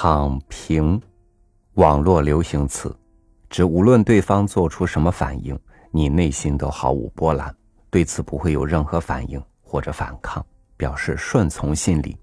[0.00, 1.02] 躺平，
[1.74, 2.96] 网络流行词，
[3.50, 5.58] 指无论对方做出什么反应，
[5.90, 7.52] 你内心都毫无波澜，
[7.90, 12.16] 对此不会有任何反应或者反抗，表示顺从心理。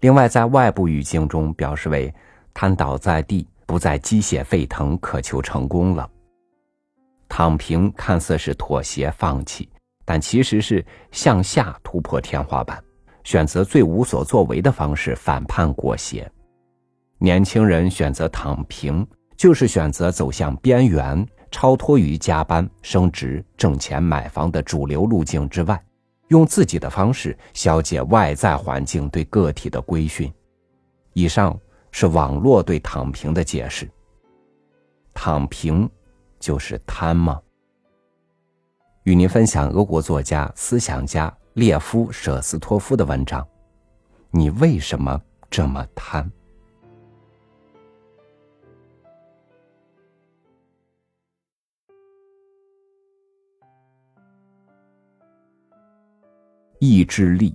[0.00, 2.10] 另外，在外部语境中，表示为
[2.54, 6.10] 瘫倒在地，不再鸡血沸腾，渴求成功了。
[7.28, 9.68] 躺平看似是妥协放弃，
[10.06, 12.82] 但其实是向下突破天花板，
[13.22, 16.26] 选择最无所作为的方式，反叛裹挟。
[17.22, 19.06] 年轻人选择躺平，
[19.36, 25.78] 就是选择走向边缘，超脱于加班、升职、挣钱、买房的主流路径之外，
[26.28, 30.32] 用自己的方式消解外在环境对个体的规训。
[31.12, 31.54] 以上
[31.90, 33.86] 是网络对躺平的解释。
[35.12, 35.86] 躺平
[36.38, 37.38] 就是贪吗？
[39.02, 43.46] 与您分享俄国作家、思想家列夫·舍斯托夫的文章：
[44.30, 46.30] 你为什么这么贪？
[56.80, 57.54] 意志力、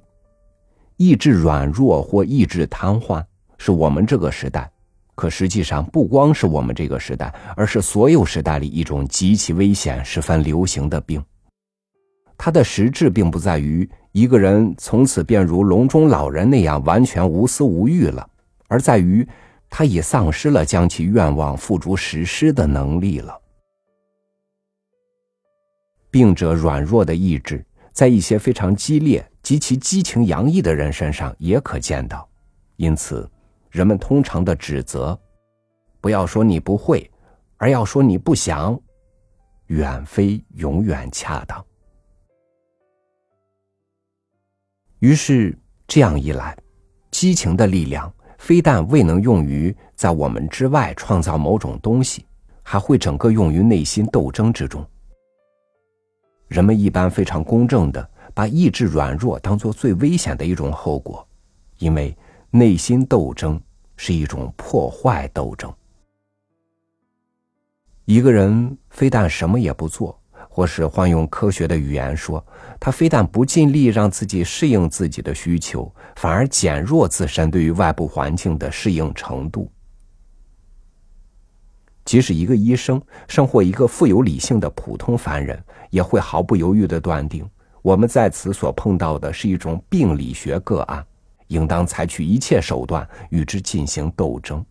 [0.98, 3.26] 意志软弱或意志瘫痪，
[3.58, 4.72] 是我们这个时代，
[5.16, 11.24] 可实际上不光是我们这个时代，而是所有时代里一种极其危险、十分流行的病。
[12.38, 18.30] 它的实质并不在于一个人从此便如笼中老人那样完全无私无欲了，
[18.68, 19.28] 而在于
[19.72, 23.36] 他已丧失了将其愿望付诸实施的能力了。
[26.12, 27.66] 病者软弱的意志。
[27.96, 32.28] 在一些非常激烈、极其激情洋溢的人身上也可见到，
[32.76, 33.28] 因此，
[33.70, 35.18] 人们通常的指责，
[36.02, 37.10] 不要说你不会，
[37.56, 38.78] 而要说你不想，
[39.68, 41.66] 远非永远恰当。
[45.00, 45.58] 于是
[45.88, 46.54] 这样一来，
[47.12, 52.26] 激情的力量非但未能用于在我们之外创造某种东西，
[52.62, 54.86] 还会整个用于内心斗争之中。
[56.48, 61.28] 人们一般非常公正的把意志软弱当做最危险的一种后果，
[61.80, 62.16] 因为
[62.52, 63.60] 内心斗争
[63.98, 65.74] 是一种破坏斗争。
[68.06, 72.46] 一个人非但什么也不做，或是换用科学的语言说，
[72.80, 79.72] 他非但不尽力让自己适应自己的需求，反而减弱自身对于外部环境的适应程度。
[82.06, 87.44] 即使一个医生，生活一个富有理性的普通凡人，也会毫不犹豫的断定，
[87.82, 91.04] 我们在此所碰到的是一种病理学个案，
[91.48, 94.64] 应当采取一切手段与之进行斗争。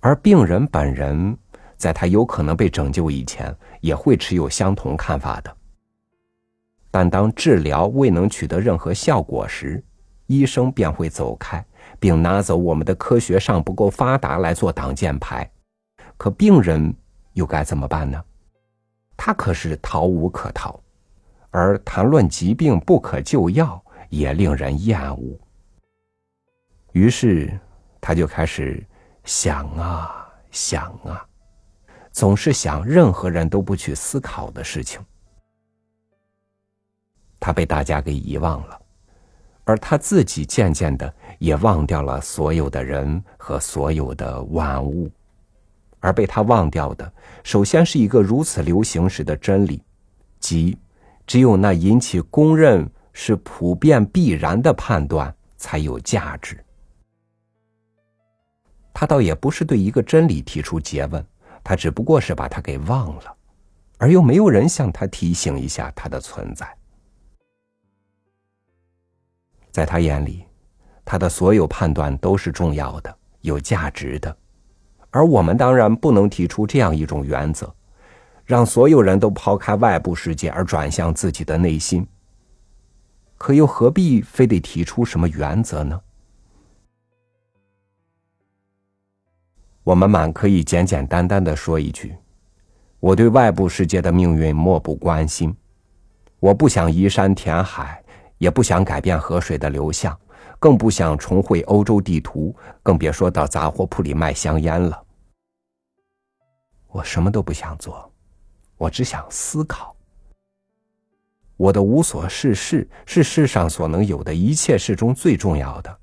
[0.00, 1.34] 而病人本人，
[1.78, 5.56] 在他有可能被拯救以前，也会持有相同看法的。
[6.90, 9.82] 但当治疗未能取得任何效果时，
[10.26, 11.64] 医生便会走开。
[11.98, 15.50] 并拿走我们的科学尚不够发达来做挡箭牌，
[16.16, 16.94] 可病人
[17.32, 18.22] 又该怎么办呢？
[19.16, 20.80] 他可是逃无可逃，
[21.50, 25.38] 而谈论疾病不可救药也令人厌恶。
[26.92, 27.58] 于是
[28.00, 28.84] 他就开始
[29.24, 31.26] 想啊想啊，
[32.12, 35.00] 总是想任何人都不去思考的事情。
[37.40, 38.80] 他被大家给遗忘了。
[39.64, 45.10] 而他自己渐渐的也忘掉了所有的人和所有的万物，
[46.00, 49.82] 而被他忘掉的，首先是一个如此流行时的真理，
[50.38, 50.76] 即
[51.26, 56.62] 只有那引起公认是普遍必然的判断才有价值。
[58.92, 61.24] 他倒也不是对一个真理提出诘问，
[61.64, 63.34] 他只不过是把它给忘了，
[63.96, 66.68] 而又没有人向他提醒一下它的存在。
[69.74, 70.44] 在他眼里，
[71.04, 74.36] 他的所有判断都是重要的、有价值的，
[75.10, 77.74] 而我们当然不能提出这样一种原则，
[78.44, 82.06] 让所有人都抛开外部世界而转向自己的内心。
[83.36, 86.00] 可又何必非得提出什么原则呢？
[89.82, 92.14] 我们满可以简简单单的说一句：
[93.00, 95.52] 我对外部世界的命运漠不关心，
[96.38, 98.03] 我不想移山填海。
[98.38, 100.18] 也不想改变河水的流向，
[100.58, 105.04] 更不想重绘欧洲地图，更别说到杂货铺里卖香烟了。
[106.88, 108.12] 我什么都不想做，
[108.76, 109.94] 我只想思考。
[111.56, 115.98] 我的无所事事是世上所能有的一切事中最重要的。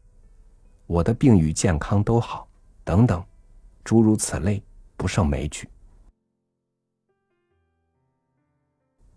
[0.88, 2.48] 我的病与健康都好，
[2.84, 3.24] 等等，
[3.84, 4.63] 诸如此类，
[4.95, 5.69] 不胜枚举。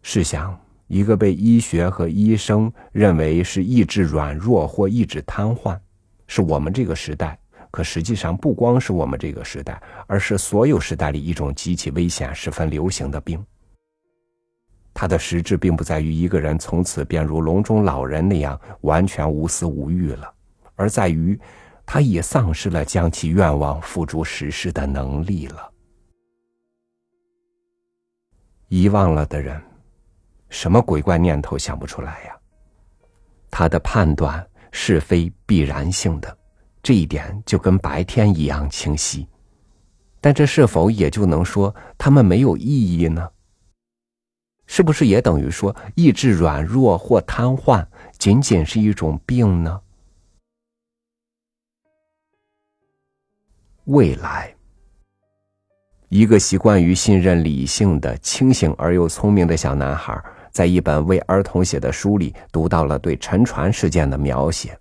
[0.02, 0.63] 试想。
[0.86, 5.78] 一个被医学和医生认为是意志软弱或意志瘫痪，
[6.26, 7.38] 是我们这个时代，
[7.70, 13.44] 可实际上不光是我们这个时代，而是所有时代里一种极其危险、十分流行的病。
[14.92, 20.32] 它的实质并不在于一个人从此便如笼中老人那样完全无私无欲了，
[20.76, 21.38] 而在于
[21.84, 25.70] 他已丧失了将其愿望付诸实施的能力了。
[28.68, 29.60] 遗忘了的人，
[30.54, 32.36] 什么鬼怪念头想不出来呀？
[33.50, 36.38] 他的判断是非必然性的，
[36.80, 39.26] 这一点就跟白天一样清晰。
[40.20, 43.28] 但这是否也就能说他们没有意义呢？
[44.66, 47.84] 是不是也等于说意志软弱或瘫痪
[48.16, 49.80] 仅仅是一种病呢？
[53.86, 54.54] 未来，
[56.10, 60.18] 一个习惯于信任理性的清醒而又聪明的小男孩，
[60.54, 64.78] 在一本为儿童写的书里读到了对沉船事件的描写。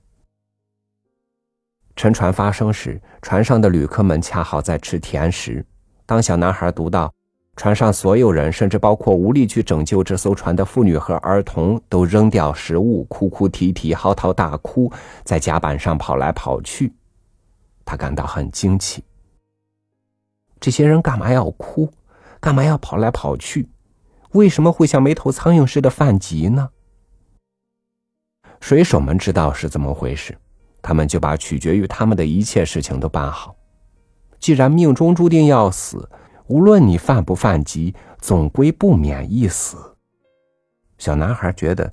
[1.96, 5.66] 沉船发生时，船上的旅客们恰好在吃甜食。
[6.06, 7.12] 当小男孩读到
[7.56, 14.92] 船上所有人，甚至包括无力去拯救这艘船的妇女和儿童，都扔掉食物，哭哭啼啼、嚎啕大哭，
[15.24, 16.94] 在甲板上跑来跑去。
[17.84, 19.04] 他感到很惊奇。
[20.60, 21.90] 这些人干嘛要哭？
[22.40, 23.68] 干嘛要跑来跑去？
[24.33, 26.69] 为什么会像没头苍蝇似的犯急呢？
[28.59, 30.38] 水手们知道是怎么回事，
[30.81, 33.56] 他们就把取决于他们的一切事情都办好。
[34.39, 36.09] 既然命中注定要死，
[36.47, 39.77] 无论你犯不犯急，总归不免一死。
[40.97, 41.91] 小男孩觉得，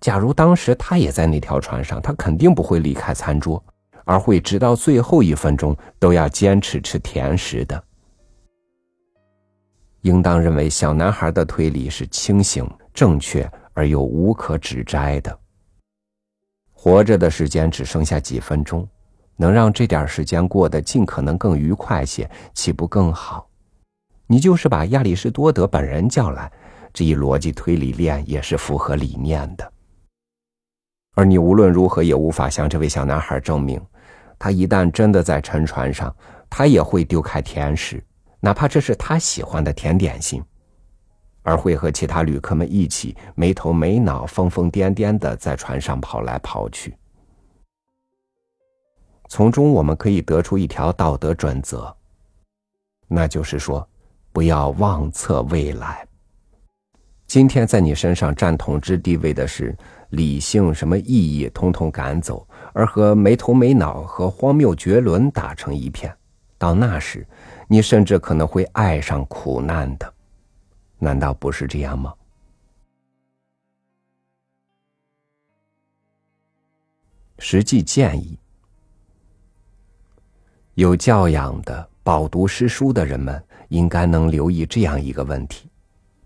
[0.00, 3.62] 假如当时他也在那条船上，他肯定不会离开餐桌。
[4.04, 7.84] 而会直到最后一分钟都要坚持吃甜食的。
[10.02, 15.36] 应当认为小男孩的推理是清醒、正确而又无可指摘的。
[16.72, 18.86] 活着的时间只剩下几分钟，
[19.36, 23.48] 能让这点时间过得尽可能更愉快些，岂不更好？
[24.26, 26.50] 你就是把亚里士多德本人叫来，
[26.92, 29.72] 这一逻辑推理链也是符合理念的。
[31.14, 33.80] 而你无论如何也无法向这位小男孩证明。
[34.38, 36.12] 他一旦真的在沉船上，
[36.50, 38.02] 他也会丢开甜食，
[38.44, 40.42] 哪怕这是他喜欢的甜点心，
[41.42, 46.96] 而会和其他旅客们一起没头没脑、疯疯癫癫的在船上跑来跑去。
[49.28, 51.96] 从中我们可以得出一条道德准则，
[53.06, 53.88] 那就是说，
[54.32, 56.04] 不要妄测未来。
[57.28, 59.74] 今天在你身上占统治地位的是
[60.10, 62.46] 理性，什么意义统统赶走。
[62.74, 66.12] 而和没头没脑和荒谬绝伦打成一片，
[66.62, 67.26] 到那时，
[67.66, 70.14] 你甚至可能会爱上苦难的，
[70.96, 72.14] 难道不是这样吗？
[77.40, 78.38] 实际建议：
[80.74, 85.68] 有教养的、饱读诗书的人们，应该能留意这样一个问题，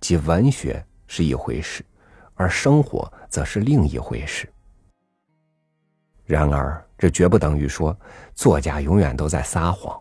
[0.00, 1.82] 即文学是一回事，
[2.34, 4.46] 而生活则是另一回事。
[6.26, 7.98] 然而，这绝不等于说
[8.34, 9.98] 作家永远都在撒谎。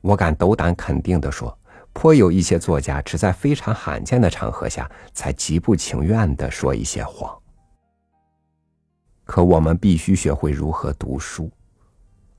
[0.00, 1.56] 我敢斗胆肯定的说，
[1.92, 7.36] 颇有一些作家只在非常罕见的场合下才极不情愿的说一些谎。
[9.24, 11.50] 可我们必须学会如何读书，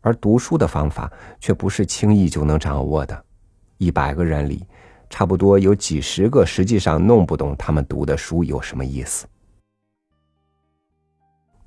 [0.02, 3.26] 而读书的方法却不是轻易就能掌握的。
[3.78, 4.66] 一百个人里，
[5.10, 9.28] 差不多有几十个实际上弄不懂他们读的书有什么意思。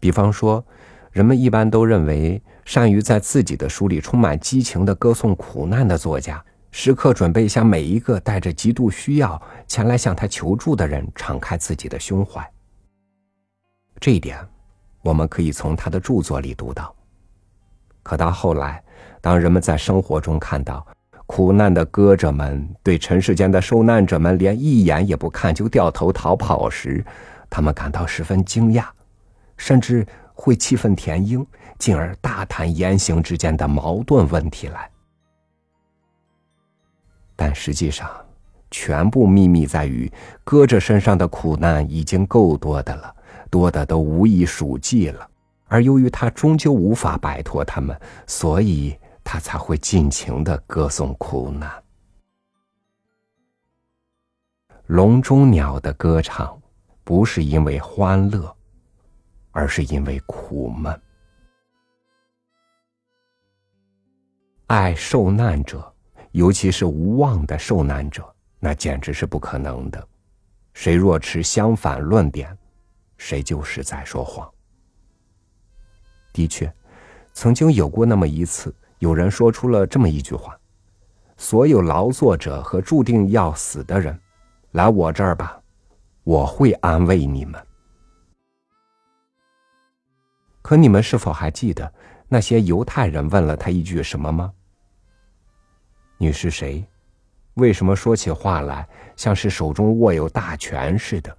[0.01, 0.65] 比方说。
[1.13, 12.51] 人们一般都认为，善于在自己的书里充满激情的歌颂苦难的作家，时刻准备向每一个带着极度需要前来向他求助的人敞开自己的胸怀。
[14.01, 14.39] 这一点，
[15.03, 16.95] 我们可以从他的著作里读到。
[18.03, 18.83] 可到后来，
[19.21, 20.85] 当人们在生活中看到
[21.27, 27.05] 苦难的歌者们对尘世间的受难者们连一眼也不看就掉头逃跑时，
[27.51, 28.87] 他们感到十分惊讶，
[29.59, 30.07] 甚至。
[30.35, 31.47] 会气愤填膺，
[31.79, 34.91] 进而大谈言行之间的矛盾问题来。
[37.35, 38.09] 但实际上，
[38.71, 40.11] 全部秘密在于，
[40.45, 43.15] 搁着身上的苦难已经够多的了，
[43.51, 45.29] 多的都无以数计了。
[45.67, 51.71] 而由于他终究无法摆脱他们，所以他才会尽情的歌颂苦难。
[54.87, 56.61] 笼中鸟的歌唱，
[57.05, 58.55] 不是因为欢乐。
[59.53, 61.01] 而是因为苦闷，
[64.67, 65.95] 爱受难者，
[66.33, 68.25] 尤其是无望的受难者，
[68.59, 70.09] 那简直是不可能的。
[70.73, 72.57] 谁若持相反论点，
[73.19, 74.51] 谁就是在说谎。
[76.33, 76.75] 的确，
[77.35, 80.59] 曾经有过那么一次，有人说出了这么一句话
[81.37, 84.19] ：“所有劳作者和注定要死的人，
[84.71, 85.61] 来我这儿吧，
[86.25, 87.63] 我会安慰你们。”
[90.63, 91.93] 可你们是否还记得
[92.29, 94.53] 那些犹太人问了他一句什么吗？
[96.17, 96.83] 你是谁？
[97.55, 101.37] 为什么说起话来像是手中握有大权似的？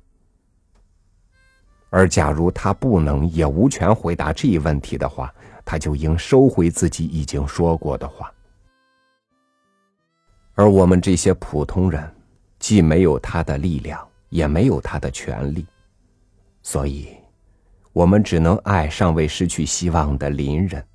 [1.90, 8.32] 而假如他不能也无权回答这一问题的话，他就应收回自己已经说过的话。
[10.56, 12.14] 而我们这些普通人，
[12.60, 15.66] 既没有他的力量，也没有他的权利，
[16.62, 17.16] 所以，
[17.94, 20.86] 我们只能爱尚未失去希望的邻人。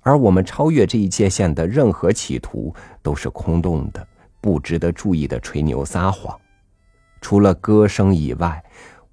[0.00, 4.06] 而我们超越这一界限的任何企图，都是空洞的、
[4.40, 6.36] 不值得注意的吹牛撒谎。
[7.20, 8.64] 除了歌声以外。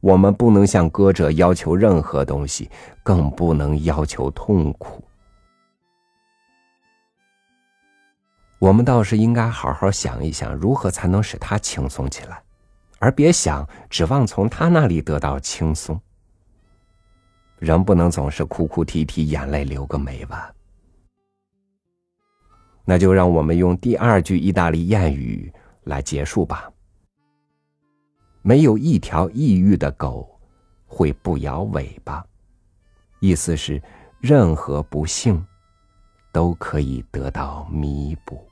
[0.01, 2.71] 我们不能向歌者要求任何东西，
[3.03, 5.03] 更不能要求痛苦。
[8.59, 12.41] 我们倒是应该好好想一想，如何才能使他轻松起来，
[12.99, 15.99] 而别想指望从他那里得到轻松。
[17.59, 20.55] 人不能总是哭哭啼啼，眼泪流个没完。
[22.85, 26.71] 那就让我们用第二句意大利谚语来结束吧。
[28.41, 30.27] 没有一条抑郁的狗
[30.87, 32.25] 会不摇尾巴，
[33.19, 33.79] 意思是
[34.19, 35.45] 任何不幸
[36.31, 38.48] 都可以得到弥补。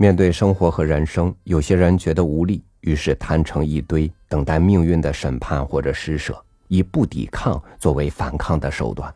[0.00, 6.42] 面对生活和人生，有些人觉得无力，于是摊成一堆，等待命运的审判或者施舍。
[6.68, 9.14] 以不抵抗作为反抗的手段，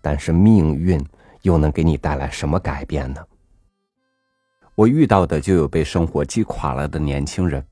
[0.00, 0.98] 但是命运
[1.42, 3.20] 又能给你带来什么改变呢？
[4.74, 7.62] 我遇到的就有被生活击垮了的年轻人，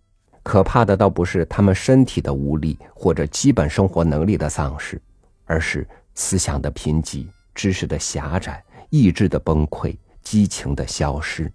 [0.43, 5.01] 可怕的倒不是他们身体的无力或者基本生活能力的丧失，
[5.47, 11.51] 而是思想的贫瘠、知识的狭窄、意志的崩溃、激情的消失。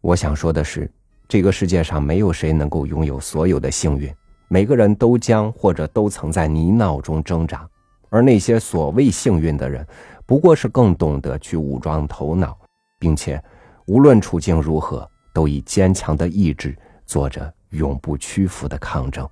[0.00, 0.90] 我想说的是，
[1.26, 4.14] 这个世界上没有谁能够拥有所有的幸运。
[4.48, 7.68] 每个人都将或者都曾在泥淖中挣扎，
[8.08, 9.86] 而那些所谓幸运的人，
[10.24, 12.56] 不过是更懂得去武装头脑，
[12.98, 13.42] 并且
[13.86, 16.74] 无论处境如何，都以坚强的意志
[17.04, 19.28] 做着永不屈服的抗争。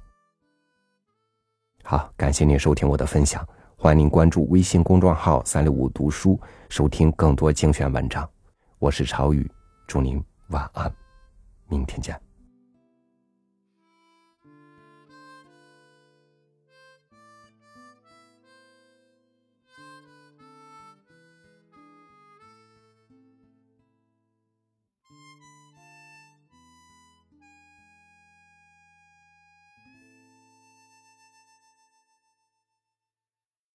[1.85, 3.47] 好，感谢您收听我的分享，
[3.77, 8.29] 欢迎您关注微信公众号“三六五读书”，收听更多精选文章。
[8.81, 9.51] 我是朝雨，
[9.87, 10.93] 祝您晚安，
[11.69, 12.26] 明天见。